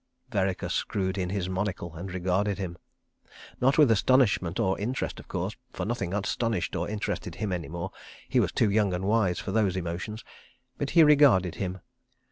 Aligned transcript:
."Vereker 0.31 0.67
screwed 0.67 1.15
in 1.15 1.29
his 1.29 1.47
monocle 1.47 1.93
and 1.95 2.11
regarded 2.11 2.57
him. 2.57 2.75
Not 3.59 3.77
with 3.77 3.91
astonishment 3.91 4.59
or 4.59 4.79
interest, 4.79 5.19
of 5.19 5.27
course, 5.27 5.55
for 5.73 5.85
nothing 5.85 6.11
astonished 6.11 6.75
or 6.75 6.89
interested 6.89 7.35
him 7.35 7.51
any 7.51 7.67
more. 7.69 7.91
He 8.27 8.39
was 8.39 8.51
too 8.51 8.71
young 8.71 8.95
and 8.95 9.03
wise 9.05 9.37
for 9.37 9.51
those 9.51 9.77
emotions. 9.77 10.23
But 10.79 10.89
he 10.97 11.03
regarded 11.03 11.53
him. 11.61 11.81